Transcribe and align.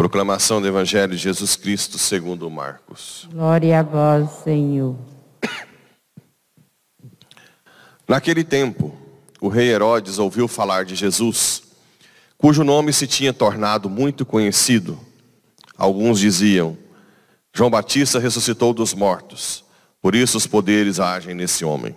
Proclamação 0.00 0.62
do 0.62 0.66
Evangelho 0.66 1.12
de 1.12 1.18
Jesus 1.18 1.56
Cristo 1.56 1.98
segundo 1.98 2.48
Marcos. 2.50 3.28
Glória 3.30 3.80
a 3.80 3.82
vós, 3.82 4.30
Senhor. 4.42 4.96
Naquele 8.08 8.42
tempo, 8.42 8.96
o 9.40 9.48
rei 9.48 9.68
Herodes 9.68 10.18
ouviu 10.18 10.48
falar 10.48 10.84
de 10.84 10.96
Jesus, 10.96 11.62
cujo 12.38 12.64
nome 12.64 12.92
se 12.92 13.06
tinha 13.06 13.32
tornado 13.32 13.90
muito 13.90 14.24
conhecido. 14.24 14.98
Alguns 15.80 16.20
diziam: 16.20 16.76
João 17.54 17.70
Batista 17.70 18.18
ressuscitou 18.18 18.74
dos 18.74 18.92
mortos, 18.92 19.64
por 20.02 20.14
isso 20.14 20.36
os 20.36 20.46
poderes 20.46 21.00
agem 21.00 21.34
nesse 21.34 21.64
homem. 21.64 21.96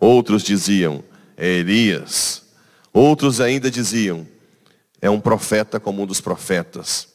Outros 0.00 0.42
diziam: 0.42 1.04
É 1.36 1.46
Elias. 1.46 2.42
Outros 2.92 3.40
ainda 3.40 3.70
diziam: 3.70 4.26
É 5.00 5.08
um 5.08 5.20
profeta 5.20 5.78
como 5.78 6.02
um 6.02 6.06
dos 6.06 6.20
profetas. 6.20 7.06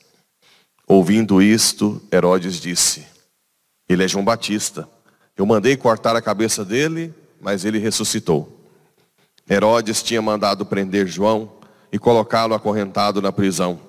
Ouvindo 0.88 1.42
isto, 1.42 2.02
Herodes 2.10 2.62
disse: 2.62 3.06
Ele 3.90 4.06
é 4.06 4.08
João 4.08 4.24
Batista. 4.24 4.88
Eu 5.36 5.46
mandei 5.46 5.76
cortar 5.76 6.16
a 6.16 6.22
cabeça 6.22 6.64
dele, 6.64 7.14
mas 7.42 7.66
ele 7.66 7.78
ressuscitou. 7.78 8.66
Herodes 9.50 10.02
tinha 10.02 10.22
mandado 10.22 10.66
prender 10.66 11.08
João 11.08 11.52
e 11.92 12.00
colocá-lo 12.00 12.54
acorrentado 12.54 13.22
na 13.22 13.34
prisão. 13.34 13.82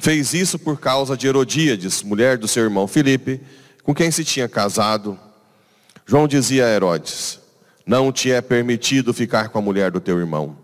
Fez 0.00 0.32
isso 0.32 0.58
por 0.58 0.80
causa 0.80 1.14
de 1.14 1.26
Herodíades, 1.26 2.02
mulher 2.02 2.38
do 2.38 2.48
seu 2.48 2.64
irmão 2.64 2.88
Filipe, 2.88 3.38
com 3.82 3.94
quem 3.94 4.10
se 4.10 4.24
tinha 4.24 4.48
casado. 4.48 5.18
João 6.06 6.26
dizia 6.26 6.64
a 6.64 6.70
Herodes: 6.70 7.38
Não 7.84 8.10
te 8.10 8.32
é 8.32 8.40
permitido 8.40 9.12
ficar 9.12 9.50
com 9.50 9.58
a 9.58 9.62
mulher 9.62 9.90
do 9.90 10.00
teu 10.00 10.18
irmão. 10.18 10.56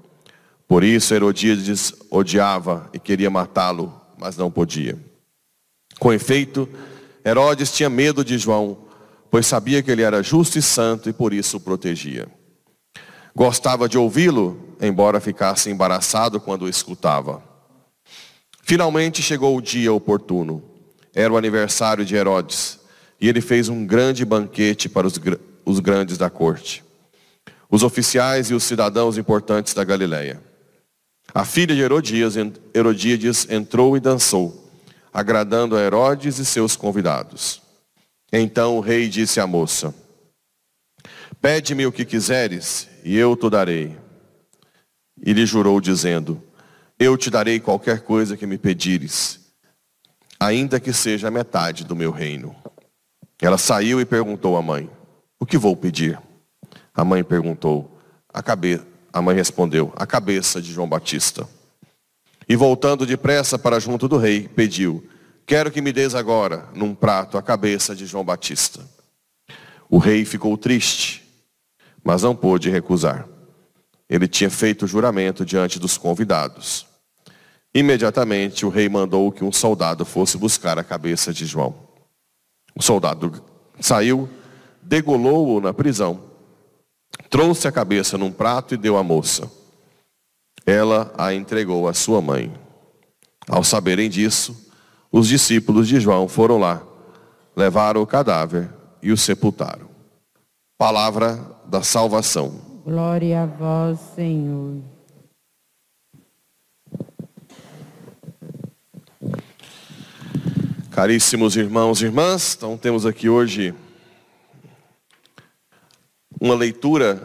Por 0.66 0.82
isso 0.82 1.12
Herodíades 1.12 1.92
odiava 2.10 2.88
e 2.94 2.98
queria 2.98 3.28
matá-lo, 3.28 4.00
mas 4.18 4.38
não 4.38 4.50
podia. 4.50 4.98
Com 5.98 6.14
efeito, 6.14 6.66
Herodes 7.22 7.70
tinha 7.70 7.90
medo 7.90 8.24
de 8.24 8.38
João, 8.38 8.78
pois 9.30 9.46
sabia 9.46 9.82
que 9.82 9.90
ele 9.90 10.02
era 10.02 10.22
justo 10.22 10.58
e 10.58 10.62
santo 10.62 11.10
e 11.10 11.12
por 11.12 11.34
isso 11.34 11.58
o 11.58 11.60
protegia. 11.60 12.26
Gostava 13.34 13.86
de 13.86 13.98
ouvi-lo, 13.98 14.74
embora 14.80 15.20
ficasse 15.20 15.70
embaraçado 15.70 16.40
quando 16.40 16.62
o 16.62 16.68
escutava. 16.70 17.55
Finalmente 18.68 19.22
chegou 19.22 19.56
o 19.56 19.62
dia 19.62 19.92
oportuno. 19.92 20.60
Era 21.14 21.32
o 21.32 21.36
aniversário 21.36 22.04
de 22.04 22.16
Herodes, 22.16 22.80
e 23.20 23.28
ele 23.28 23.40
fez 23.40 23.68
um 23.68 23.86
grande 23.86 24.24
banquete 24.24 24.88
para 24.88 25.06
os, 25.06 25.20
os 25.64 25.78
grandes 25.78 26.18
da 26.18 26.28
corte, 26.28 26.84
os 27.70 27.84
oficiais 27.84 28.50
e 28.50 28.54
os 28.54 28.64
cidadãos 28.64 29.16
importantes 29.16 29.72
da 29.72 29.84
Galileia. 29.84 30.42
A 31.32 31.44
filha 31.44 31.76
de 31.76 31.80
Herodias, 31.80 32.34
Herodíades 32.74 33.46
entrou 33.48 33.96
e 33.96 34.00
dançou 34.00 34.68
agradando 35.14 35.76
a 35.76 35.80
Herodes 35.80 36.40
e 36.40 36.44
seus 36.44 36.74
convidados. 36.74 37.62
Então 38.32 38.76
o 38.76 38.80
rei 38.80 39.08
disse 39.08 39.38
à 39.38 39.46
moça: 39.46 39.94
Pede-me 41.40 41.86
o 41.86 41.92
que 41.92 42.04
quiseres, 42.04 42.88
e 43.04 43.16
eu 43.16 43.36
te 43.36 43.48
darei. 43.48 43.96
E 45.24 45.32
lhe 45.32 45.46
jurou, 45.46 45.80
dizendo: 45.80 46.42
Eu 46.98 47.16
te 47.18 47.28
darei 47.28 47.60
qualquer 47.60 48.00
coisa 48.00 48.38
que 48.38 48.46
me 48.46 48.56
pedires, 48.56 49.40
ainda 50.40 50.80
que 50.80 50.94
seja 50.94 51.28
a 51.28 51.30
metade 51.30 51.84
do 51.84 51.94
meu 51.94 52.10
reino. 52.10 52.56
Ela 53.40 53.58
saiu 53.58 54.00
e 54.00 54.06
perguntou 54.06 54.56
à 54.56 54.62
mãe: 54.62 54.88
O 55.38 55.44
que 55.44 55.58
vou 55.58 55.76
pedir? 55.76 56.18
A 56.94 57.04
mãe 57.04 57.22
perguntou: 57.22 58.00
A 58.32 58.42
cabeça. 58.42 58.86
A 59.12 59.20
mãe 59.20 59.36
respondeu: 59.36 59.92
A 59.94 60.06
cabeça 60.06 60.60
de 60.60 60.72
João 60.72 60.88
Batista. 60.88 61.46
E 62.48 62.56
voltando 62.56 63.04
depressa 63.04 63.58
para 63.58 63.78
junto 63.78 64.08
do 64.08 64.16
rei, 64.16 64.48
pediu: 64.48 65.06
Quero 65.44 65.70
que 65.70 65.82
me 65.82 65.92
des 65.92 66.14
agora, 66.14 66.68
num 66.74 66.94
prato, 66.94 67.36
a 67.36 67.42
cabeça 67.42 67.94
de 67.94 68.06
João 68.06 68.24
Batista. 68.24 68.80
O 69.90 69.98
rei 69.98 70.24
ficou 70.24 70.56
triste, 70.56 71.22
mas 72.02 72.22
não 72.22 72.34
pôde 72.34 72.70
recusar. 72.70 73.28
Ele 74.08 74.28
tinha 74.28 74.50
feito 74.50 74.86
juramento 74.86 75.44
diante 75.44 75.78
dos 75.78 75.98
convidados. 75.98 76.85
Imediatamente 77.76 78.64
o 78.64 78.68
rei 78.68 78.88
mandou 78.88 79.30
que 79.30 79.44
um 79.44 79.52
soldado 79.52 80.04
fosse 80.04 80.38
buscar 80.38 80.78
a 80.78 80.84
cabeça 80.84 81.32
de 81.32 81.44
João. 81.44 81.74
O 82.74 82.82
soldado 82.82 83.42
saiu, 83.80 84.28
degolou-o 84.82 85.60
na 85.60 85.74
prisão, 85.74 86.20
trouxe 87.28 87.68
a 87.68 87.72
cabeça 87.72 88.16
num 88.16 88.32
prato 88.32 88.74
e 88.74 88.76
deu 88.76 88.96
à 88.96 89.02
moça 89.02 89.50
ela 90.66 91.14
a 91.16 91.32
entregou 91.32 91.86
à 91.86 91.94
sua 91.94 92.20
mãe. 92.20 92.52
Ao 93.48 93.62
saberem 93.62 94.10
disso, 94.10 94.68
os 95.12 95.28
discípulos 95.28 95.86
de 95.86 96.00
João 96.00 96.26
foram 96.26 96.58
lá, 96.58 96.82
levaram 97.54 98.02
o 98.02 98.06
cadáver 98.06 98.68
e 99.00 99.12
o 99.12 99.16
sepultaram. 99.16 99.86
Palavra 100.76 101.38
da 101.64 101.82
salvação. 101.82 102.60
Glória 102.84 103.44
a 103.44 103.46
vós, 103.46 103.98
Senhor. 104.16 104.95
Caríssimos 110.96 111.54
irmãos 111.56 112.00
e 112.00 112.06
irmãs, 112.06 112.54
então 112.56 112.74
temos 112.78 113.04
aqui 113.04 113.28
hoje 113.28 113.74
uma 116.40 116.54
leitura 116.54 117.22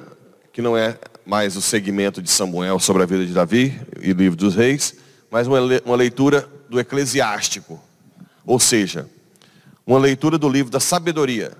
que 0.51 0.61
não 0.61 0.75
é 0.75 0.99
mais 1.25 1.55
o 1.55 1.61
segmento 1.61 2.21
de 2.21 2.29
Samuel 2.29 2.79
sobre 2.79 3.03
a 3.03 3.05
vida 3.05 3.25
de 3.25 3.31
Davi 3.31 3.81
e 4.01 4.11
livro 4.11 4.37
dos 4.37 4.55
reis, 4.55 4.95
mas 5.31 5.47
uma 5.47 5.95
leitura 5.95 6.49
do 6.69 6.81
eclesiástico, 6.81 7.81
ou 8.45 8.59
seja, 8.59 9.09
uma 9.88 9.99
leitura 9.99 10.38
do 10.38 10.49
livro 10.49 10.69
da 10.69 10.81
sabedoria, 10.81 11.53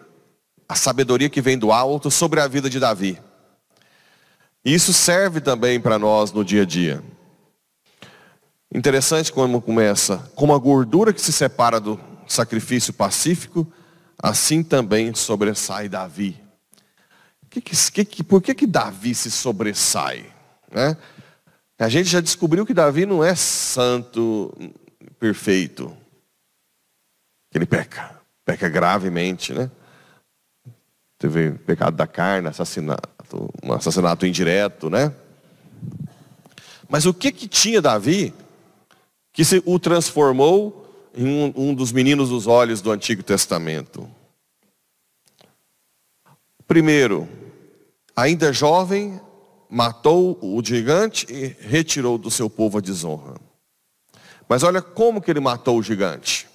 a 0.68 0.76
sabedoria 0.76 1.30
que 1.30 1.40
vem 1.40 1.58
do 1.58 1.72
alto 1.72 2.12
sobre 2.12 2.42
a 2.42 2.48
vida 2.50 2.70
de 2.70 2.78
Davi. 2.78 3.18
Isso 4.66 4.92
serve 4.92 5.40
também 5.40 5.80
para 5.80 5.98
nós 5.98 6.34
no 6.34 6.44
dia 6.44 6.64
a 6.64 6.66
dia. 6.66 7.02
Interessante 8.74 9.32
como 9.32 9.62
começa, 9.62 10.18
como 10.36 10.54
a 10.54 10.58
gordura 10.58 11.12
que 11.12 11.22
se 11.22 11.34
separa 11.34 11.80
do 11.80 12.00
sacrifício 12.28 12.94
pacífico, 12.94 13.72
assim 14.18 14.64
também 14.64 15.14
sobressai 15.14 15.90
Davi 15.90 16.42
que, 17.52 17.60
que, 17.60 18.06
que, 18.06 18.24
por 18.24 18.42
que, 18.42 18.56
que 18.56 18.66
Davi 18.66 19.14
se 19.14 19.30
sobressai? 19.30 20.26
Né? 20.72 20.96
A 21.78 21.90
gente 21.90 22.08
já 22.08 22.22
descobriu 22.22 22.66
que 22.66 22.74
Davi 22.74 23.06
não 23.06 23.22
é 23.24 23.36
santo 23.36 24.54
perfeito. 25.20 25.96
Ele 27.54 27.66
peca, 27.66 28.22
peca 28.46 28.70
gravemente, 28.70 29.54
né? 29.54 29.70
Teve 31.18 31.52
pecado 31.52 31.98
da 31.98 32.08
carne, 32.08 32.48
assassinato, 32.48 33.50
um 33.62 33.74
assassinato 33.74 34.26
indireto, 34.26 34.90
né? 34.90 35.14
Mas 36.88 37.06
o 37.06 37.14
que 37.14 37.32
que 37.32 37.48
tinha 37.48 37.82
Davi 37.82 38.34
que 39.34 39.46
se 39.46 39.62
o 39.66 39.80
transformou 39.80 41.10
em 41.16 41.26
um, 41.26 41.54
um 41.56 41.74
dos 41.74 41.92
meninos 41.92 42.30
dos 42.30 42.48
olhos 42.48 42.82
do 42.82 42.92
Antigo 42.92 43.24
Testamento? 43.24 44.10
Primeiro, 46.68 47.28
ainda 48.16 48.54
jovem, 48.54 49.20
matou 49.70 50.38
o 50.42 50.62
gigante 50.64 51.26
e 51.30 51.56
retirou 51.60 52.18
do 52.18 52.32
seu 52.32 52.50
povo 52.50 52.78
a 52.78 52.82
desonra. 52.82 53.36
Mas 54.48 54.64
olha 54.64 54.82
como 54.82 55.22
que 55.22 55.32
ele 55.32 55.40
matou 55.40 55.78
o 55.78 55.84
gigante. 55.84 56.48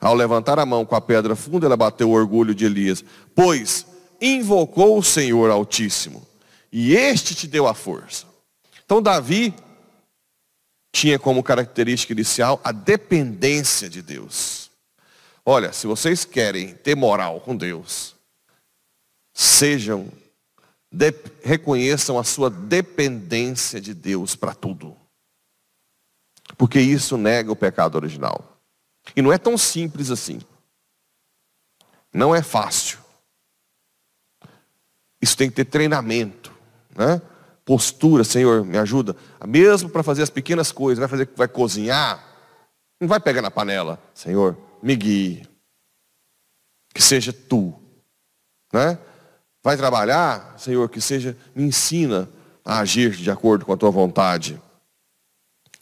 Ao 0.00 0.14
levantar 0.14 0.58
a 0.58 0.66
mão 0.66 0.84
com 0.84 0.96
a 0.96 1.00
pedra 1.00 1.36
funda, 1.36 1.66
ele 1.66 1.76
bateu 1.76 2.10
o 2.10 2.12
orgulho 2.12 2.54
de 2.54 2.64
Elias. 2.64 3.04
Pois 3.34 3.86
invocou 4.20 4.98
o 4.98 5.02
Senhor 5.02 5.50
Altíssimo, 5.50 6.26
e 6.72 6.94
este 6.94 7.34
te 7.34 7.46
deu 7.48 7.66
a 7.66 7.74
força. 7.74 8.26
Então 8.84 9.02
Davi 9.02 9.52
tinha 10.92 11.18
como 11.18 11.42
característica 11.42 12.12
inicial 12.12 12.60
a 12.62 12.70
dependência 12.70 13.88
de 13.88 14.02
Deus. 14.02 14.70
Olha, 15.44 15.72
se 15.72 15.86
vocês 15.86 16.24
querem 16.24 16.74
ter 16.74 16.94
moral 16.94 17.40
com 17.40 17.56
Deus, 17.56 18.14
sejam 19.32 20.12
de, 20.90 21.12
reconheçam 21.42 22.18
a 22.18 22.24
sua 22.24 22.50
dependência 22.50 23.80
de 23.80 23.94
Deus 23.94 24.36
para 24.36 24.54
tudo. 24.54 24.96
Porque 26.58 26.78
isso 26.78 27.16
nega 27.16 27.50
o 27.50 27.56
pecado 27.56 27.96
original. 27.96 28.60
E 29.16 29.22
não 29.22 29.32
é 29.32 29.38
tão 29.38 29.56
simples 29.56 30.10
assim. 30.10 30.40
Não 32.12 32.34
é 32.34 32.42
fácil. 32.42 32.98
Isso 35.20 35.36
tem 35.36 35.48
que 35.48 35.56
ter 35.56 35.64
treinamento, 35.64 36.52
né? 36.94 37.22
Postura, 37.64 38.24
Senhor, 38.24 38.64
me 38.64 38.76
ajuda. 38.78 39.16
Mesmo 39.46 39.88
para 39.88 40.02
fazer 40.02 40.22
as 40.22 40.30
pequenas 40.30 40.72
coisas, 40.72 40.98
vai 40.98 41.08
fazer, 41.08 41.30
vai 41.36 41.48
cozinhar, 41.48 42.22
não 43.00 43.08
vai 43.08 43.20
pegar 43.20 43.42
na 43.42 43.50
panela, 43.50 44.02
Senhor, 44.14 44.56
me 44.82 44.96
guie. 44.96 45.46
Que 46.92 47.02
seja 47.02 47.32
tu. 47.32 47.74
Né? 48.72 48.98
Vai 49.62 49.76
trabalhar, 49.76 50.54
Senhor, 50.58 50.88
que 50.88 51.00
seja, 51.00 51.36
me 51.54 51.64
ensina 51.64 52.28
a 52.64 52.80
agir 52.80 53.12
de 53.12 53.30
acordo 53.30 53.64
com 53.64 53.72
a 53.72 53.76
tua 53.76 53.90
vontade. 53.90 54.60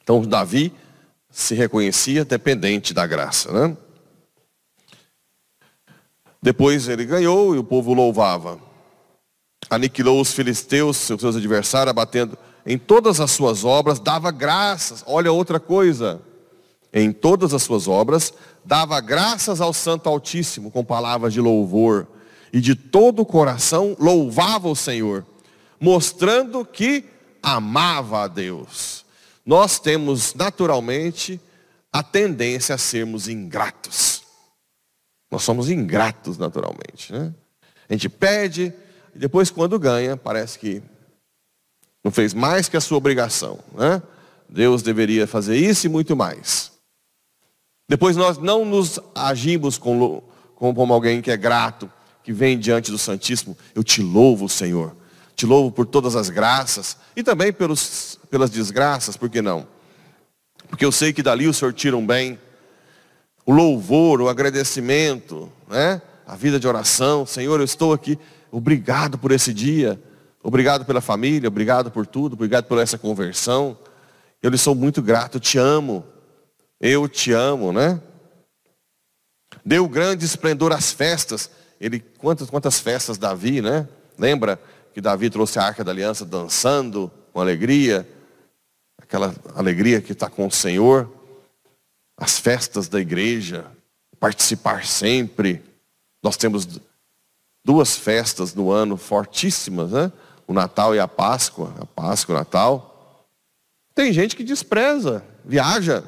Então 0.03 0.21
Davi 0.21 0.73
se 1.29 1.55
reconhecia 1.55 2.25
dependente 2.25 2.93
da 2.93 3.07
graça. 3.07 3.51
Né? 3.51 3.77
Depois 6.41 6.87
ele 6.87 7.05
ganhou 7.05 7.55
e 7.55 7.57
o 7.57 7.63
povo 7.63 7.93
louvava. 7.93 8.59
Aniquilou 9.71 10.19
os 10.19 10.33
filisteus, 10.33 10.97
seus 10.97 11.23
adversários, 11.23 11.89
abatendo 11.89 12.37
em 12.65 12.77
todas 12.77 13.21
as 13.21 13.31
suas 13.31 13.63
obras, 13.63 13.99
dava 13.99 14.29
graças. 14.29 15.01
Olha 15.07 15.31
outra 15.31 15.61
coisa. 15.61 16.21
Em 16.93 17.11
todas 17.13 17.53
as 17.53 17.63
suas 17.63 17.87
obras, 17.87 18.33
dava 18.65 18.99
graças 18.99 19.61
ao 19.61 19.71
Santo 19.71 20.09
Altíssimo 20.09 20.69
com 20.69 20.83
palavras 20.83 21.31
de 21.31 21.39
louvor. 21.39 22.05
E 22.51 22.59
de 22.59 22.75
todo 22.75 23.21
o 23.21 23.25
coração 23.25 23.95
louvava 23.97 24.67
o 24.67 24.75
Senhor, 24.75 25.25
mostrando 25.79 26.65
que 26.65 27.05
amava 27.41 28.23
a 28.23 28.27
Deus. 28.27 29.05
Nós 29.45 29.79
temos 29.79 30.33
naturalmente 30.33 31.39
a 31.93 32.03
tendência 32.03 32.75
a 32.75 32.77
sermos 32.77 33.29
ingratos. 33.29 34.21
Nós 35.31 35.43
somos 35.43 35.69
ingratos 35.69 36.37
naturalmente. 36.37 37.13
Né? 37.13 37.33
A 37.89 37.93
gente 37.93 38.09
pede, 38.09 38.73
e 39.13 39.19
depois 39.19 39.49
quando 39.49 39.79
ganha, 39.79 40.15
parece 40.15 40.57
que 40.57 40.81
não 42.03 42.11
fez 42.11 42.33
mais 42.33 42.67
que 42.67 42.77
a 42.77 42.81
sua 42.81 42.97
obrigação. 42.97 43.59
Né? 43.73 44.01
Deus 44.49 44.81
deveria 44.81 45.27
fazer 45.27 45.57
isso 45.57 45.85
e 45.85 45.89
muito 45.89 46.15
mais. 46.15 46.71
Depois 47.87 48.15
nós 48.15 48.37
não 48.37 48.65
nos 48.65 48.99
agimos 49.13 49.77
como, 49.77 50.23
como 50.55 50.93
alguém 50.93 51.21
que 51.21 51.31
é 51.31 51.37
grato, 51.37 51.91
que 52.23 52.31
vem 52.31 52.57
diante 52.57 52.91
do 52.91 52.97
Santíssimo. 52.97 53.57
Eu 53.75 53.83
te 53.83 54.01
louvo, 54.01 54.47
Senhor. 54.47 54.95
Te 55.35 55.45
louvo 55.45 55.71
por 55.71 55.85
todas 55.85 56.15
as 56.15 56.29
graças 56.29 56.97
e 57.15 57.23
também 57.23 57.51
pelos, 57.51 58.19
pelas 58.29 58.49
desgraças, 58.49 59.17
por 59.17 59.29
que 59.29 59.41
não? 59.41 59.67
Porque 60.69 60.85
eu 60.85 60.91
sei 60.91 61.11
que 61.11 61.23
dali 61.23 61.47
o 61.47 61.53
Senhor 61.53 61.73
tira 61.73 61.97
um 61.97 62.05
bem. 62.05 62.39
O 63.45 63.51
louvor, 63.51 64.21
o 64.21 64.29
agradecimento, 64.29 65.51
né? 65.67 66.01
A 66.25 66.35
vida 66.35 66.59
de 66.59 66.67
oração. 66.67 67.25
Senhor, 67.25 67.59
eu 67.59 67.65
estou 67.65 67.93
aqui. 67.93 68.17
Obrigado 68.51 69.17
por 69.17 69.31
esse 69.31 69.53
dia. 69.53 70.01
Obrigado 70.43 70.85
pela 70.85 71.01
família, 71.01 71.47
obrigado 71.47 71.91
por 71.91 72.07
tudo, 72.07 72.33
obrigado 72.33 72.65
por 72.65 72.79
essa 72.79 72.97
conversão. 72.97 73.77
Eu 74.41 74.49
lhe 74.49 74.57
sou 74.57 74.73
muito 74.73 75.01
grato, 75.01 75.39
te 75.39 75.57
amo. 75.57 76.03
Eu 76.79 77.07
te 77.07 77.31
amo, 77.31 77.71
né? 77.71 78.01
Deu 79.63 79.87
grande 79.87 80.25
esplendor 80.25 80.71
às 80.71 80.91
festas. 80.91 81.51
Ele, 81.79 81.99
quantas, 81.99 82.49
quantas 82.49 82.79
festas 82.79 83.19
Davi, 83.19 83.61
né? 83.61 83.87
Lembra 84.17 84.59
que 84.93 84.99
Davi 84.99 85.29
trouxe 85.29 85.59
a 85.59 85.63
arca 85.63 85.83
da 85.83 85.91
aliança 85.91 86.25
dançando 86.25 87.11
com 87.31 87.39
alegria? 87.39 88.07
Aquela 88.99 89.35
alegria 89.53 90.01
que 90.01 90.13
está 90.13 90.27
com 90.27 90.47
o 90.47 90.51
Senhor. 90.51 91.07
As 92.17 92.39
festas 92.39 92.87
da 92.87 92.99
igreja, 92.99 93.65
participar 94.19 94.85
sempre. 94.85 95.63
Nós 96.23 96.37
temos 96.37 96.67
duas 97.63 97.95
festas 97.95 98.53
no 98.53 98.71
ano 98.71 98.97
fortíssimas, 98.97 99.91
né? 99.91 100.11
o 100.51 100.53
Natal 100.53 100.93
e 100.93 100.99
a 100.99 101.07
Páscoa, 101.07 101.73
a 101.79 101.85
Páscoa 101.85 102.33
e 102.33 102.35
o 102.35 102.39
Natal. 102.39 103.25
Tem 103.95 104.11
gente 104.11 104.35
que 104.35 104.43
despreza, 104.43 105.23
viaja. 105.45 106.03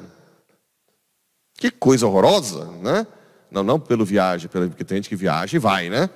Que 1.56 1.70
coisa 1.70 2.06
horrorosa, 2.06 2.66
né? 2.82 3.06
Não, 3.50 3.62
não 3.62 3.80
pelo 3.80 4.04
viagem, 4.04 4.48
porque 4.48 4.84
tem 4.84 4.98
gente 4.98 5.08
que 5.08 5.16
viaja 5.16 5.56
e 5.56 5.60
vai, 5.60 5.88
né? 5.88 6.10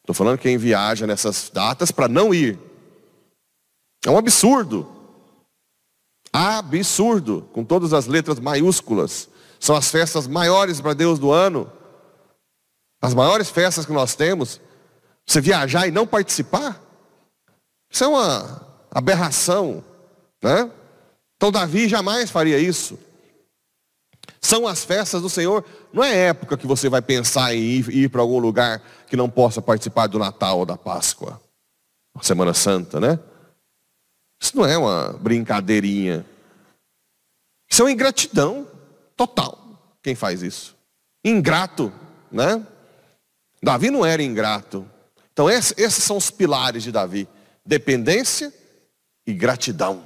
Estou 0.00 0.14
falando 0.14 0.38
quem 0.38 0.58
viaja 0.58 1.06
nessas 1.06 1.50
datas 1.52 1.90
para 1.90 2.08
não 2.08 2.34
ir. 2.34 2.58
É 4.04 4.10
um 4.10 4.18
absurdo. 4.18 4.90
Absurdo, 6.32 7.48
com 7.52 7.64
todas 7.64 7.92
as 7.92 8.06
letras 8.06 8.40
maiúsculas. 8.40 9.28
São 9.60 9.76
as 9.76 9.88
festas 9.90 10.26
maiores 10.26 10.80
para 10.80 10.92
Deus 10.92 11.18
do 11.18 11.30
ano. 11.30 11.70
As 13.02 13.12
maiores 13.12 13.50
festas 13.50 13.84
que 13.84 13.92
nós 13.92 14.14
temos. 14.14 14.60
Você 15.26 15.40
viajar 15.40 15.88
e 15.88 15.90
não 15.90 16.06
participar? 16.06 16.80
Isso 17.90 18.04
é 18.04 18.06
uma 18.06 18.64
aberração. 18.90 19.84
Né? 20.40 20.70
Então 21.36 21.50
Davi 21.50 21.88
jamais 21.88 22.30
faria 22.30 22.58
isso. 22.58 22.96
São 24.40 24.66
as 24.66 24.84
festas 24.84 25.20
do 25.20 25.28
Senhor. 25.28 25.64
Não 25.92 26.02
é 26.02 26.28
época 26.28 26.56
que 26.56 26.66
você 26.66 26.88
vai 26.88 27.02
pensar 27.02 27.54
em 27.54 27.58
ir, 27.58 27.88
ir 27.90 28.08
para 28.08 28.20
algum 28.20 28.38
lugar 28.38 28.80
que 29.08 29.16
não 29.16 29.28
possa 29.28 29.60
participar 29.60 30.06
do 30.06 30.18
Natal 30.18 30.60
ou 30.60 30.66
da 30.66 30.76
Páscoa. 30.76 31.40
Semana 32.20 32.54
Santa, 32.54 33.00
né? 33.00 33.18
Isso 34.40 34.56
não 34.56 34.66
é 34.66 34.76
uma 34.76 35.12
brincadeirinha. 35.14 36.24
Isso 37.70 37.82
é 37.82 37.84
uma 37.84 37.92
ingratidão 37.92 38.66
total. 39.16 39.58
Quem 40.02 40.14
faz 40.14 40.42
isso? 40.42 40.76
Ingrato, 41.24 41.92
né? 42.30 42.64
Davi 43.62 43.90
não 43.90 44.04
era 44.04 44.22
ingrato. 44.22 44.88
Então 45.32 45.48
esses 45.48 46.04
são 46.04 46.16
os 46.16 46.30
pilares 46.30 46.82
de 46.82 46.92
Davi 46.92 47.28
dependência 47.64 48.52
e 49.26 49.32
gratidão. 49.32 50.04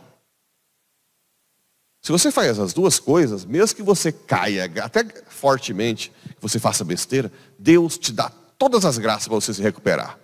Se 2.02 2.12
você 2.12 2.30
faz 2.30 2.58
as 2.58 2.72
duas 2.72 3.00
coisas, 3.00 3.44
mesmo 3.44 3.74
que 3.74 3.82
você 3.82 4.12
caia 4.12 4.70
até 4.80 5.04
fortemente, 5.28 6.12
que 6.36 6.40
você 6.40 6.58
faça 6.58 6.84
besteira, 6.84 7.32
Deus 7.58 7.98
te 7.98 8.12
dá 8.12 8.30
todas 8.56 8.84
as 8.84 8.96
graças 8.98 9.26
para 9.26 9.34
você 9.34 9.52
se 9.52 9.62
recuperar. 9.62 10.18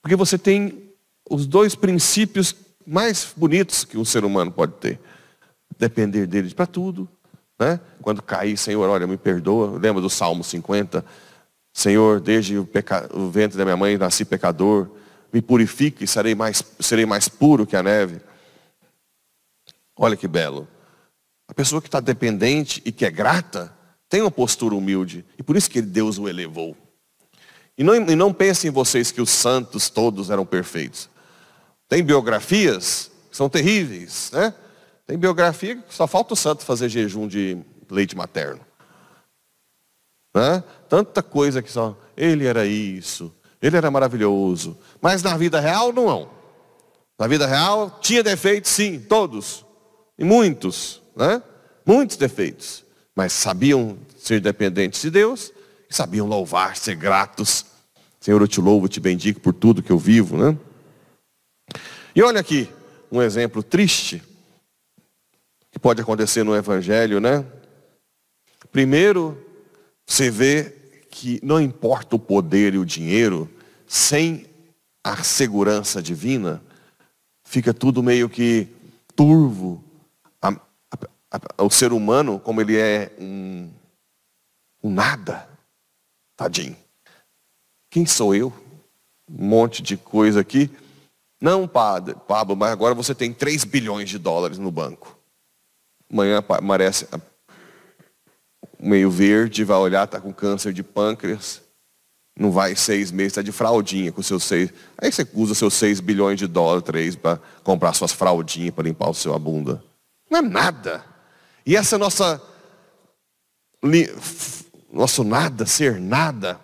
Porque 0.00 0.16
você 0.16 0.38
tem 0.38 0.92
os 1.28 1.46
dois 1.46 1.74
princípios 1.74 2.54
mais 2.86 3.34
bonitos 3.36 3.84
que 3.84 3.98
um 3.98 4.04
ser 4.04 4.24
humano 4.24 4.50
pode 4.50 4.72
ter. 4.74 4.98
Depender 5.78 6.26
dele 6.26 6.54
para 6.54 6.66
tudo. 6.66 7.06
Né? 7.58 7.78
Quando 8.00 8.22
cair, 8.22 8.56
Senhor, 8.56 8.88
olha, 8.88 9.06
me 9.06 9.18
perdoa. 9.18 9.78
Lembra 9.78 10.00
do 10.00 10.08
Salmo 10.08 10.42
50? 10.42 11.04
Senhor, 11.76 12.20
desde 12.20 12.56
o, 12.56 12.64
peca... 12.64 13.06
o 13.12 13.28
ventre 13.28 13.58
da 13.58 13.62
minha 13.62 13.76
mãe 13.76 13.98
nasci 13.98 14.24
pecador 14.24 14.88
me 15.30 15.42
purifique 15.42 16.04
e 16.04 16.08
serei 16.08 16.34
mais, 16.34 16.64
serei 16.80 17.04
mais 17.04 17.28
puro 17.28 17.66
que 17.66 17.76
a 17.76 17.82
neve. 17.82 18.18
Olha 19.94 20.16
que 20.16 20.26
belo. 20.26 20.66
A 21.46 21.52
pessoa 21.52 21.82
que 21.82 21.88
está 21.88 22.00
dependente 22.00 22.80
e 22.82 22.90
que 22.90 23.04
é 23.04 23.10
grata, 23.10 23.70
tem 24.08 24.22
uma 24.22 24.30
postura 24.30 24.74
humilde. 24.74 25.22
E 25.36 25.42
por 25.42 25.54
isso 25.54 25.68
que 25.68 25.82
Deus 25.82 26.16
o 26.16 26.26
elevou. 26.26 26.74
E 27.76 27.84
não, 27.84 27.94
e 27.94 28.16
não 28.16 28.32
pensem 28.32 28.70
vocês 28.70 29.12
que 29.12 29.20
os 29.20 29.28
santos 29.28 29.90
todos 29.90 30.30
eram 30.30 30.46
perfeitos. 30.46 31.10
Tem 31.86 32.02
biografias 32.02 33.10
que 33.30 33.36
são 33.36 33.50
terríveis, 33.50 34.30
né? 34.32 34.54
Tem 35.06 35.18
biografia 35.18 35.76
que 35.76 35.94
só 35.94 36.06
falta 36.06 36.32
o 36.32 36.36
santo 36.36 36.64
fazer 36.64 36.88
jejum 36.88 37.28
de 37.28 37.58
leite 37.90 38.16
materno. 38.16 38.64
Né? 40.36 40.62
Tanta 40.86 41.22
coisa 41.22 41.62
que 41.62 41.72
só, 41.72 41.96
ele 42.14 42.44
era 42.44 42.66
isso, 42.66 43.34
ele 43.62 43.74
era 43.74 43.90
maravilhoso. 43.90 44.76
Mas 45.00 45.22
na 45.22 45.34
vida 45.34 45.58
real, 45.58 45.94
não. 45.94 46.28
Na 47.18 47.26
vida 47.26 47.46
real, 47.46 47.98
tinha 48.02 48.22
defeitos, 48.22 48.70
sim, 48.70 49.00
todos. 49.00 49.64
E 50.18 50.24
muitos, 50.24 51.00
né? 51.16 51.42
Muitos 51.86 52.18
defeitos. 52.18 52.84
Mas 53.14 53.32
sabiam 53.32 53.96
ser 54.18 54.42
dependentes 54.42 55.00
de 55.00 55.10
Deus, 55.10 55.50
sabiam 55.88 56.26
louvar, 56.26 56.76
ser 56.76 56.96
gratos. 56.96 57.64
Senhor, 58.20 58.38
eu 58.38 58.46
te 58.46 58.60
louvo, 58.60 58.88
te 58.88 59.00
bendigo 59.00 59.40
por 59.40 59.54
tudo 59.54 59.82
que 59.82 59.90
eu 59.90 59.98
vivo, 59.98 60.36
né? 60.36 60.54
E 62.14 62.22
olha 62.22 62.40
aqui, 62.40 62.68
um 63.10 63.22
exemplo 63.22 63.62
triste 63.62 64.22
que 65.72 65.78
pode 65.78 66.02
acontecer 66.02 66.44
no 66.44 66.54
Evangelho, 66.54 67.20
né? 67.20 67.42
Primeiro, 68.70 69.45
você 70.06 70.30
vê 70.30 70.70
que 71.10 71.40
não 71.42 71.60
importa 71.60 72.14
o 72.16 72.18
poder 72.18 72.74
e 72.74 72.78
o 72.78 72.84
dinheiro, 72.84 73.50
sem 73.86 74.46
a 75.02 75.22
segurança 75.22 76.02
divina, 76.02 76.62
fica 77.44 77.74
tudo 77.74 78.02
meio 78.02 78.28
que 78.28 78.68
turvo. 79.14 79.82
A, 80.40 80.50
a, 80.50 81.40
a, 81.58 81.64
o 81.64 81.70
ser 81.70 81.92
humano, 81.92 82.38
como 82.38 82.60
ele 82.60 82.76
é 82.76 83.12
um, 83.18 83.70
um 84.82 84.90
nada, 84.90 85.48
tadinho. 86.36 86.76
Quem 87.90 88.06
sou 88.06 88.34
eu? 88.34 88.52
Um 89.28 89.46
monte 89.46 89.82
de 89.82 89.96
coisa 89.96 90.40
aqui. 90.40 90.70
Não, 91.40 91.66
padre, 91.66 92.14
Pablo, 92.26 92.56
mas 92.56 92.70
agora 92.70 92.94
você 92.94 93.14
tem 93.14 93.32
3 93.32 93.64
bilhões 93.64 94.08
de 94.08 94.18
dólares 94.18 94.58
no 94.58 94.70
banco. 94.70 95.18
Amanhã 96.10 96.38
aparece 96.38 97.08
meio 98.86 99.10
verde, 99.10 99.64
vai 99.64 99.76
olhar, 99.78 100.04
está 100.04 100.20
com 100.20 100.32
câncer 100.32 100.72
de 100.72 100.82
pâncreas. 100.82 101.60
Não 102.38 102.50
vai 102.50 102.76
seis 102.76 103.10
meses, 103.10 103.32
está 103.32 103.42
de 103.42 103.50
fraldinha 103.50 104.12
com 104.12 104.22
seus 104.22 104.44
seis. 104.44 104.72
Aí 104.98 105.10
você 105.10 105.26
usa 105.32 105.54
seus 105.54 105.74
seis 105.74 106.00
bilhões 106.00 106.38
de 106.38 106.46
dólares, 106.46 106.84
três, 106.84 107.16
para 107.16 107.40
comprar 107.64 107.94
suas 107.94 108.12
fraldinhas 108.12 108.74
para 108.74 108.84
limpar 108.84 109.08
o 109.08 109.14
seu 109.14 109.36
bunda. 109.38 109.82
Não 110.30 110.38
é 110.38 110.42
nada. 110.42 111.04
E 111.64 111.74
essa 111.76 111.96
nossa 111.96 112.40
nosso 114.92 115.22
nada 115.22 115.66
ser 115.66 116.00
nada, 116.00 116.58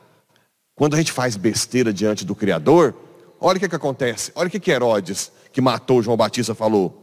quando 0.74 0.94
a 0.94 0.98
gente 0.98 1.12
faz 1.12 1.36
besteira 1.36 1.92
diante 1.92 2.24
do 2.24 2.34
Criador, 2.34 2.94
olha 3.40 3.56
o 3.56 3.60
que, 3.60 3.68
que 3.68 3.76
acontece. 3.76 4.32
Olha 4.34 4.48
o 4.48 4.50
que, 4.50 4.60
que 4.60 4.70
Herodes, 4.70 5.30
que 5.52 5.60
matou 5.60 6.02
João 6.02 6.16
Batista, 6.16 6.54
falou. 6.54 7.01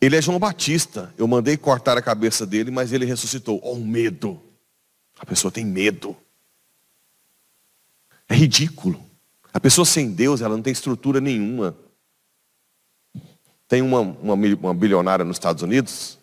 Ele 0.00 0.16
é 0.16 0.22
João 0.22 0.38
Batista. 0.38 1.12
Eu 1.18 1.28
mandei 1.28 1.56
cortar 1.56 1.98
a 1.98 2.02
cabeça 2.02 2.46
dele, 2.46 2.70
mas 2.70 2.92
ele 2.92 3.04
ressuscitou. 3.04 3.60
Oh, 3.62 3.76
medo. 3.76 4.40
A 5.18 5.26
pessoa 5.26 5.52
tem 5.52 5.64
medo. 5.64 6.16
É 8.28 8.34
ridículo. 8.34 9.02
A 9.52 9.60
pessoa 9.60 9.84
sem 9.84 10.10
Deus, 10.10 10.40
ela 10.40 10.56
não 10.56 10.62
tem 10.62 10.72
estrutura 10.72 11.20
nenhuma. 11.20 11.76
Tem 13.68 13.82
uma, 13.82 14.00
uma, 14.00 14.34
uma 14.34 14.74
bilionária 14.74 15.24
nos 15.24 15.36
Estados 15.36 15.62
Unidos, 15.62 16.18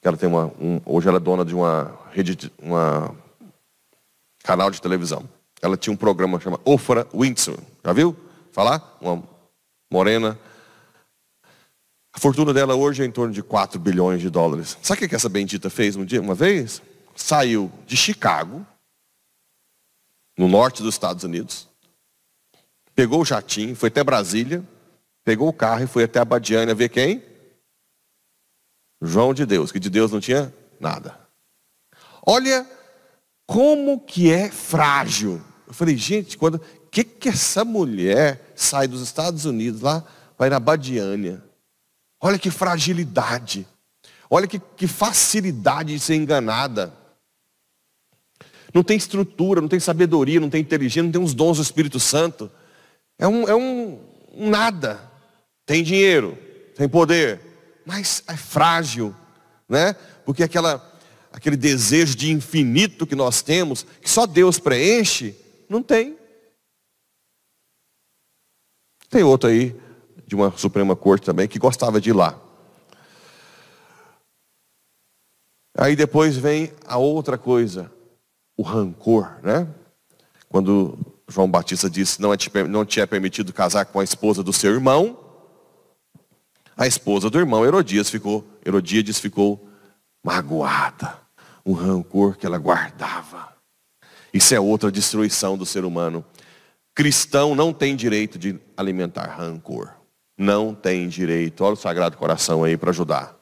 que 0.00 0.06
ela 0.06 0.16
tem 0.16 0.28
uma, 0.28 0.46
um, 0.60 0.80
hoje 0.84 1.08
ela 1.08 1.16
é 1.16 1.20
dona 1.20 1.44
de 1.44 1.54
uma 1.54 1.98
rede, 2.12 2.52
uma 2.58 3.14
canal 4.42 4.70
de 4.70 4.80
televisão. 4.80 5.28
Ela 5.62 5.76
tinha 5.76 5.92
um 5.92 5.96
programa 5.96 6.38
chamado 6.38 6.60
Ofra 6.64 7.08
Windsor. 7.14 7.58
Já 7.84 7.92
viu? 7.92 8.14
Falar? 8.52 8.98
Uma 9.00 9.22
morena. 9.90 10.38
Fortuna 12.24 12.54
dela 12.54 12.74
hoje 12.74 13.02
é 13.02 13.04
em 13.04 13.10
torno 13.10 13.34
de 13.34 13.42
4 13.42 13.78
bilhões 13.78 14.18
de 14.18 14.30
dólares. 14.30 14.78
Sabe 14.80 15.04
o 15.04 15.08
que 15.10 15.14
essa 15.14 15.28
bendita 15.28 15.68
fez 15.68 15.94
um 15.94 16.06
dia, 16.06 16.22
uma 16.22 16.34
vez? 16.34 16.80
Saiu 17.14 17.70
de 17.86 17.98
Chicago, 17.98 18.66
no 20.38 20.48
norte 20.48 20.82
dos 20.82 20.94
Estados 20.94 21.22
Unidos, 21.22 21.68
pegou 22.94 23.20
o 23.20 23.26
jatinho, 23.26 23.76
foi 23.76 23.90
até 23.90 24.02
Brasília, 24.02 24.66
pegou 25.22 25.50
o 25.50 25.52
carro 25.52 25.84
e 25.84 25.86
foi 25.86 26.04
até 26.04 26.18
a 26.18 26.24
Badiânia 26.24 26.74
ver 26.74 26.88
quem? 26.88 27.22
João 29.02 29.34
de 29.34 29.44
Deus, 29.44 29.70
que 29.70 29.78
de 29.78 29.90
Deus 29.90 30.10
não 30.10 30.18
tinha 30.18 30.50
nada. 30.80 31.20
Olha 32.26 32.66
como 33.46 34.00
que 34.00 34.32
é 34.32 34.50
frágil. 34.50 35.42
Eu 35.66 35.74
falei, 35.74 35.94
gente, 35.94 36.38
quando 36.38 36.58
que 36.90 37.04
que 37.04 37.28
essa 37.28 37.66
mulher 37.66 38.54
sai 38.56 38.88
dos 38.88 39.02
Estados 39.02 39.44
Unidos 39.44 39.82
lá, 39.82 40.02
vai 40.38 40.48
na 40.48 40.58
Badiânia? 40.58 41.44
Olha 42.24 42.38
que 42.38 42.50
fragilidade. 42.50 43.66
Olha 44.30 44.46
que, 44.46 44.58
que 44.58 44.86
facilidade 44.86 45.92
de 45.92 46.00
ser 46.00 46.14
enganada. 46.14 46.90
Não 48.72 48.82
tem 48.82 48.96
estrutura, 48.96 49.60
não 49.60 49.68
tem 49.68 49.78
sabedoria, 49.78 50.40
não 50.40 50.48
tem 50.48 50.62
inteligência, 50.62 51.02
não 51.02 51.12
tem 51.12 51.22
os 51.22 51.34
dons 51.34 51.58
do 51.58 51.62
Espírito 51.62 52.00
Santo. 52.00 52.50
É 53.18 53.28
um, 53.28 53.46
é 53.46 53.54
um, 53.54 54.00
nada. 54.32 55.06
Tem 55.66 55.84
dinheiro, 55.84 56.38
tem 56.74 56.88
poder, 56.88 57.42
mas 57.84 58.22
é 58.26 58.38
frágil, 58.38 59.14
né? 59.68 59.94
Porque 60.24 60.42
aquela, 60.42 60.98
aquele 61.30 61.58
desejo 61.58 62.16
de 62.16 62.32
infinito 62.32 63.06
que 63.06 63.14
nós 63.14 63.42
temos, 63.42 63.84
que 64.00 64.08
só 64.08 64.24
Deus 64.24 64.58
preenche, 64.58 65.36
não 65.68 65.82
tem. 65.82 66.16
Tem 69.10 69.22
outro 69.22 69.50
aí, 69.50 69.76
de 70.26 70.34
uma 70.34 70.50
Suprema 70.56 70.94
Corte 70.96 71.26
também, 71.26 71.48
que 71.48 71.58
gostava 71.58 72.00
de 72.00 72.10
ir 72.10 72.12
lá. 72.12 72.38
Aí 75.76 75.96
depois 75.96 76.36
vem 76.36 76.72
a 76.86 76.98
outra 76.98 77.36
coisa, 77.36 77.90
o 78.56 78.62
rancor, 78.62 79.38
né? 79.42 79.66
Quando 80.48 80.96
João 81.28 81.50
Batista 81.50 81.90
disse 81.90 82.22
não, 82.22 82.32
é 82.32 82.36
não 82.68 82.84
tinha 82.84 83.06
permitido 83.06 83.52
casar 83.52 83.84
com 83.86 83.98
a 83.98 84.04
esposa 84.04 84.42
do 84.42 84.52
seu 84.52 84.72
irmão, 84.72 85.18
a 86.76 86.86
esposa 86.86 87.30
do 87.30 87.38
irmão 87.38 87.64
Herodias 87.64 88.10
ficou, 88.10 88.44
Herodíades 88.64 89.18
ficou 89.18 89.68
magoada, 90.24 91.18
um 91.64 91.72
rancor 91.72 92.36
que 92.36 92.46
ela 92.46 92.58
guardava. 92.58 93.52
Isso 94.32 94.54
é 94.54 94.60
outra 94.60 94.90
destruição 94.90 95.56
do 95.56 95.64
ser 95.64 95.84
humano. 95.84 96.24
Cristão 96.94 97.54
não 97.54 97.72
tem 97.72 97.94
direito 97.94 98.38
de 98.38 98.58
alimentar 98.76 99.26
rancor. 99.26 99.92
Não 100.36 100.74
tem 100.74 101.08
direito. 101.08 101.62
Olha 101.64 101.74
o 101.74 101.76
Sagrado 101.76 102.16
Coração 102.16 102.64
aí 102.64 102.76
para 102.76 102.90
ajudar. 102.90 103.36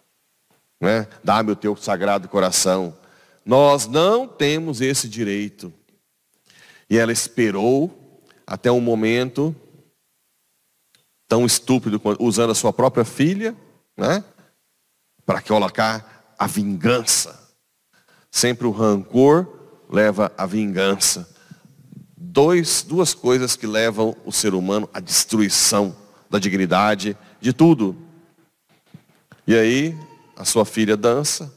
Né? 0.80 1.06
Dá-me 1.22 1.52
o 1.52 1.56
teu 1.56 1.76
Sagrado 1.76 2.28
Coração. 2.28 2.96
Nós 3.44 3.86
não 3.86 4.28
temos 4.28 4.80
esse 4.80 5.08
direito. 5.08 5.72
E 6.88 6.98
ela 6.98 7.12
esperou 7.12 8.22
até 8.46 8.70
um 8.70 8.80
momento 8.80 9.54
tão 11.26 11.46
estúpido, 11.46 12.00
usando 12.18 12.50
a 12.50 12.54
sua 12.54 12.72
própria 12.72 13.06
filha, 13.06 13.56
né? 13.96 14.22
Para 15.24 15.40
colocar 15.40 16.34
a 16.38 16.46
vingança. 16.46 17.50
Sempre 18.30 18.66
o 18.66 18.70
rancor 18.70 19.48
leva 19.88 20.30
à 20.36 20.44
vingança. 20.44 21.28
Dois, 22.14 22.82
duas 22.82 23.14
coisas 23.14 23.56
que 23.56 23.66
levam 23.66 24.14
o 24.26 24.32
ser 24.32 24.52
humano 24.52 24.88
à 24.92 25.00
destruição 25.00 25.96
da 26.32 26.38
dignidade, 26.38 27.14
de 27.38 27.52
tudo. 27.52 27.94
E 29.46 29.54
aí, 29.54 29.94
a 30.34 30.46
sua 30.46 30.64
filha 30.64 30.96
dança 30.96 31.52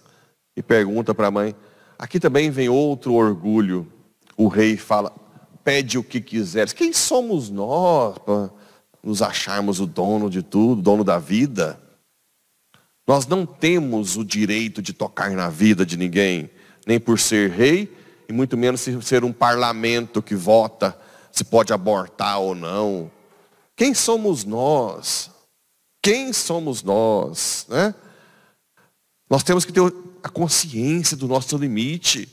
e 0.56 0.62
pergunta 0.62 1.16
para 1.16 1.28
a 1.28 1.32
mãe: 1.32 1.56
aqui 1.98 2.20
também 2.20 2.52
vem 2.52 2.68
outro 2.68 3.14
orgulho. 3.14 3.88
O 4.36 4.50
rei 4.50 4.76
fala: 4.76 5.16
pede 5.64 5.98
o 5.98 6.04
que 6.04 6.20
quiseres. 6.20 6.74
Quem 6.74 6.92
somos 6.92 7.50
nós 7.50 8.18
para 8.18 8.50
nos 9.02 9.22
acharmos 9.22 9.80
o 9.80 9.86
dono 9.86 10.30
de 10.30 10.44
tudo, 10.44 10.82
dono 10.82 11.06
da 11.06 11.18
vida. 11.20 11.80
Nós 13.08 13.26
não 13.28 13.46
temos 13.46 14.18
o 14.18 14.26
direito 14.26 14.82
de 14.82 14.92
tocar 14.92 15.32
na 15.32 15.48
vida 15.48 15.86
de 15.86 15.96
ninguém, 15.96 16.50
nem 16.86 17.00
por 17.00 17.18
ser 17.18 17.52
rei, 17.52 17.96
e 18.28 18.34
muito 18.34 18.58
menos 18.58 18.82
ser 18.82 19.24
um 19.24 19.32
parlamento 19.32 20.22
que 20.22 20.36
vota 20.36 20.98
se 21.32 21.46
pode 21.46 21.72
abortar 21.72 22.40
ou 22.40 22.56
não. 22.56 23.12
Quem 23.76 23.94
somos 23.94 24.44
nós? 24.44 25.32
Quem 26.02 26.32
somos 26.32 26.84
nós? 26.84 27.66
Né? 27.70 27.94
Nós 29.30 29.44
temos 29.44 29.66
que 29.66 29.74
ter 29.74 29.82
a 30.24 30.30
consciência 30.30 31.18
do 31.18 31.28
nosso 31.28 31.58
limite. 31.58 32.30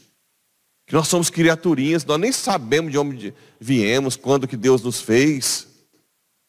Que 0.87 0.95
nós 0.95 1.09
somos 1.09 1.31
criaturinhas, 1.31 2.05
nós 2.05 2.21
nem 2.21 2.33
sabemos 2.33 2.93
de 2.93 2.99
onde 2.99 3.35
viemos, 3.59 4.17
quando 4.17 4.49
que 4.49 4.57
Deus 4.57 4.83
nos 4.83 5.01
fez 5.01 5.73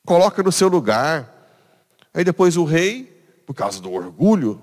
coloca 0.06 0.44
no 0.44 0.52
seu 0.52 0.68
lugar. 0.68 1.32
Aí 2.14 2.24
depois 2.24 2.58
o 2.58 2.64
rei, 2.64 3.06
por 3.46 3.54
causa 3.54 3.82
do 3.82 3.92
orgulho 3.92 4.62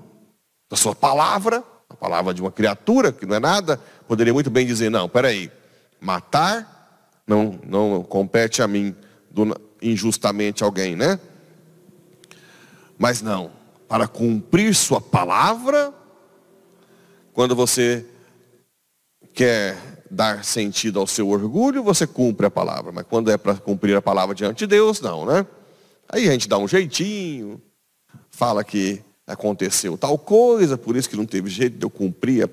da 0.71 0.77
sua 0.77 0.95
palavra, 0.95 1.65
a 1.89 1.97
palavra 1.97 2.33
de 2.33 2.41
uma 2.41 2.53
criatura, 2.53 3.13
que 3.13 3.27
não 3.27 3.37
é 3.37 3.41
nada, 3.41 3.81
poderia 4.07 4.33
muito 4.33 4.51
bem 4.51 4.67
dizer, 4.67 4.91
não, 4.91 5.09
peraí, 5.09 5.51
matar 6.01 6.79
não, 7.27 7.59
não 7.65 8.03
compete 8.03 8.63
a 8.63 8.69
mim 8.69 8.95
do, 9.31 9.55
injustamente 9.83 10.63
alguém, 10.63 10.95
né? 10.95 11.19
Mas 12.99 13.23
não, 13.23 13.51
para 13.89 14.07
cumprir 14.07 14.75
sua 14.75 15.01
palavra, 15.01 15.93
quando 17.33 17.57
você 17.57 18.07
quer 19.33 20.05
dar 20.11 20.45
sentido 20.45 20.99
ao 20.99 21.07
seu 21.07 21.29
orgulho, 21.29 21.83
você 21.83 22.07
cumpre 22.07 22.47
a 22.47 22.51
palavra. 22.51 22.93
Mas 22.93 23.07
quando 23.09 23.31
é 23.31 23.39
para 23.39 23.55
cumprir 23.55 23.97
a 23.97 24.03
palavra 24.03 24.35
diante 24.35 24.61
de 24.61 24.67
Deus, 24.67 25.01
não, 25.01 25.25
né? 25.25 25.47
Aí 26.09 26.29
a 26.29 26.33
gente 26.33 26.49
dá 26.49 26.59
um 26.59 26.67
jeitinho, 26.67 27.63
fala 28.31 28.65
que 28.65 29.01
aconteceu 29.27 29.97
tal 29.97 30.19
coisa, 30.19 30.77
por 30.77 30.97
isso 30.97 31.09
que 31.09 31.17
não 31.17 31.25
teve 31.25 31.49
jeito 31.49 31.79
de 31.79 31.85
eu 31.85 31.91
cumprir 31.91 32.45
a 32.45 32.51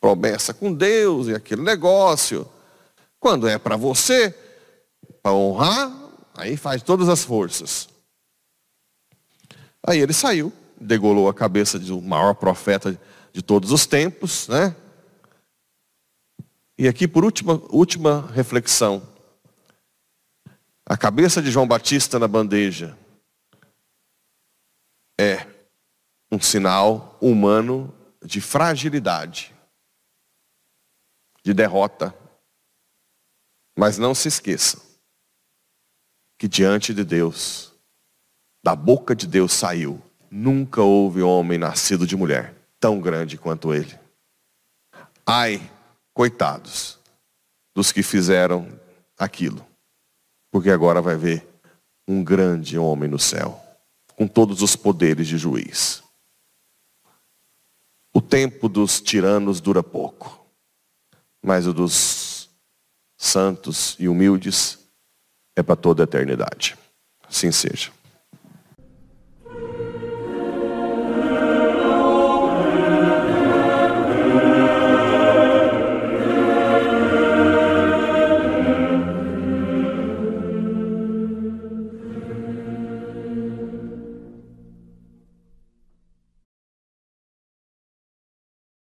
promessa 0.00 0.54
com 0.54 0.72
Deus 0.72 1.26
e 1.26 1.34
aquele 1.34 1.62
negócio. 1.62 2.46
Quando 3.18 3.48
é 3.48 3.58
para 3.58 3.76
você, 3.76 4.34
para 5.22 5.32
honrar, 5.34 5.92
aí 6.40 6.56
faz 6.56 6.82
todas 6.82 7.08
as 7.08 7.22
forças. 7.22 7.88
Aí 9.86 9.98
ele 9.98 10.12
saiu, 10.12 10.52
degolou 10.80 11.28
a 11.28 11.34
cabeça 11.34 11.78
do 11.78 12.00
maior 12.00 12.34
profeta 12.34 12.98
de 13.32 13.42
todos 13.42 13.70
os 13.70 13.86
tempos, 13.86 14.48
né? 14.48 14.74
E 16.78 16.88
aqui, 16.88 17.06
por 17.06 17.24
última, 17.24 17.54
última 17.70 18.26
reflexão. 18.32 19.06
A 20.86 20.96
cabeça 20.96 21.42
de 21.42 21.50
João 21.50 21.68
Batista 21.68 22.18
na 22.18 22.26
bandeja 22.26 22.96
é 25.20 25.46
um 26.32 26.40
sinal 26.40 27.18
humano 27.20 27.94
de 28.24 28.40
fragilidade, 28.40 29.54
de 31.44 31.52
derrota. 31.52 32.14
Mas 33.78 33.98
não 33.98 34.14
se 34.14 34.28
esqueça 34.28 34.89
que 36.40 36.48
diante 36.48 36.94
de 36.94 37.04
Deus, 37.04 37.70
da 38.64 38.74
boca 38.74 39.14
de 39.14 39.26
Deus 39.26 39.52
saiu, 39.52 40.00
nunca 40.30 40.80
houve 40.80 41.20
homem 41.20 41.58
nascido 41.58 42.06
de 42.06 42.16
mulher 42.16 42.54
tão 42.80 42.98
grande 42.98 43.36
quanto 43.36 43.74
ele. 43.74 43.94
Ai 45.26 45.60
coitados 46.14 46.98
dos 47.74 47.92
que 47.92 48.02
fizeram 48.02 48.66
aquilo. 49.18 49.66
Porque 50.50 50.70
agora 50.70 51.02
vai 51.02 51.14
ver 51.14 51.46
um 52.08 52.24
grande 52.24 52.78
homem 52.78 53.06
no 53.06 53.18
céu, 53.18 53.62
com 54.16 54.26
todos 54.26 54.62
os 54.62 54.74
poderes 54.74 55.28
de 55.28 55.36
juiz. 55.36 56.02
O 58.14 58.22
tempo 58.22 58.66
dos 58.66 58.98
tiranos 58.98 59.60
dura 59.60 59.82
pouco, 59.82 60.42
mas 61.44 61.66
o 61.66 61.74
dos 61.74 62.48
santos 63.18 63.94
e 63.98 64.08
humildes 64.08 64.80
é 65.60 65.62
para 65.62 65.76
toda 65.76 66.02
a 66.02 66.04
eternidade. 66.04 66.76
Assim 67.28 67.52
seja. 67.52 67.90